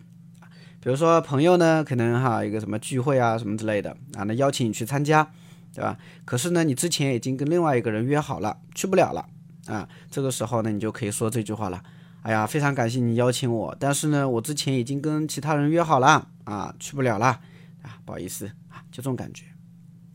[0.81, 5.31] 比如说朋友呢，可能哈一个什么聚会啊什么之类的啊，那邀请你去参加，
[5.73, 5.97] 对吧？
[6.25, 9.25] 可是呢，你之前已经跟另外一个人约好了，去不了了
[9.67, 9.89] 啊。
[10.11, 11.81] 这个时候呢，你就可以说这句话了。
[12.23, 17.27] 哎呀，非常感谢你邀请我，但是呢，我之前已经跟其他人约好了啊，去不了了
[17.83, 19.45] 啊，不好意思啊，就这种感觉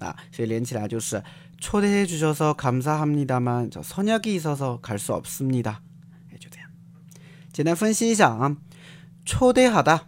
[0.01, 1.23] 啊，所以连起来就是。
[1.59, 5.81] 초대해 주셔서 감사합니다만 저 선약이 있어서 갈 수 없습니다.
[7.51, 8.55] 简单分析一下啊
[9.25, 10.07] 초대하다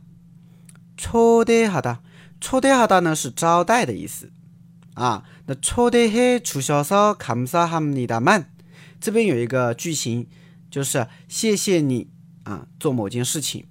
[0.99, 2.03] 초대하다
[2.39, 4.31] 초대하다는 是招待的意思
[4.95, 8.51] 啊那 초대해 주셔서 감사합니다만
[9.01, 10.27] 这边有一个句型
[10.71, 12.11] 就是谢谢你
[12.45, 13.65] 啊做某件事情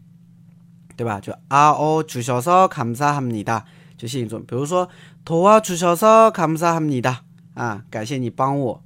[0.96, 3.66] 对吧就 아어 주셔서 감사합니다
[4.02, 4.88] 就谢谢你做比如说
[5.26, 7.20] 도와주셔서 감사합니다
[7.56, 8.84] 啊，感谢你帮我，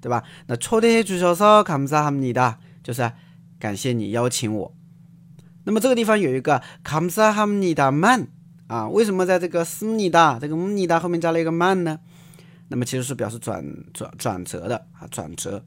[0.00, 0.22] 对吧？
[0.46, 3.12] 那초대해주셔서감사합니 다， 就是
[3.58, 4.74] 感谢你邀请我。
[5.64, 8.28] 那么这个地方有一个감사합니다만
[8.68, 11.98] 啊，为什么在这个思니 다， 这个니 다后面加了一个만呢？
[12.68, 15.62] 那么其实是表示转转转折的啊，转折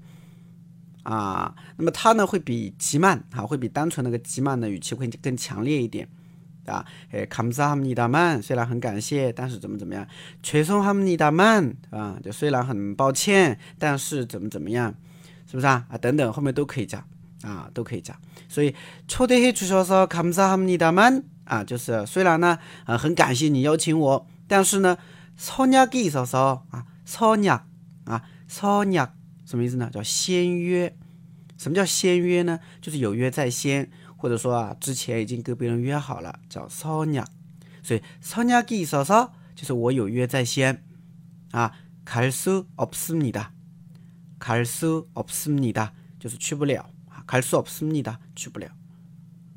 [1.04, 1.54] 啊。
[1.78, 6.10] 那么它呢会比极慢啊，会比单纯那个极慢的语气会更强烈一点。
[6.66, 10.08] 啊，哎，감사합니다만虽然很感谢，但是怎么怎么样？
[10.44, 14.94] 죄송합니다만啊，就虽然很抱歉，但是怎么怎么样？
[15.50, 15.88] 是不是啊？
[15.90, 17.04] 啊，等等，后面都可以加
[17.42, 18.16] 啊，都可以加。
[18.48, 18.76] 所以
[19.08, 25.00] 초대해주셔서감사합니다만啊，就是虽然呢，呃，很感谢你邀请我，但是呢，
[25.40, 27.62] 선약이있어서啊，선약
[28.06, 29.10] 啊，선약
[29.46, 29.90] 什么意思呢？
[29.92, 30.96] 叫先约。
[31.58, 32.60] 什么叫先约呢？
[32.80, 33.90] 就是有约在先。
[34.24, 37.26] 或者说啊，之前已经跟别人约好了，叫선약
[37.84, 40.84] 所以선약이있어서就是我有约在先
[41.52, 41.72] 啊，
[42.06, 43.52] 갈수없습니 다，
[44.40, 48.70] 갈수없습니 다， 就是去不了啊，갈수없습니 다， 去不了